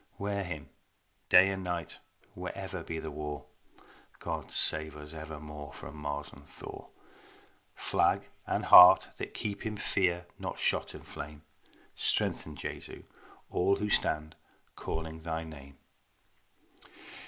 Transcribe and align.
Wear 0.17 0.43
Him 0.43 0.69
day 1.29 1.49
and 1.51 1.63
night, 1.63 1.99
wherever 2.33 2.81
be 2.81 2.97
the 2.97 3.11
war, 3.11 3.45
(God 4.17 4.51
save 4.51 4.97
us 4.97 5.13
evermore 5.13 5.73
from 5.73 5.95
Mars 5.95 6.31
and 6.33 6.47
Thor!) 6.49 6.89
Flag 7.75 8.27
and 8.47 8.65
heart 8.65 9.09
that 9.17 9.35
keep 9.35 9.63
Him 9.63 9.77
fear 9.77 10.25
not 10.39 10.57
shot 10.57 10.95
and 10.95 11.05
flame, 11.05 11.43
(Strengthen, 11.95 12.55
Jesu, 12.55 13.03
all 13.51 13.75
who 13.75 13.91
stand, 13.91 14.35
calling 14.75 15.19
Thy 15.19 15.43
name). 15.43 15.77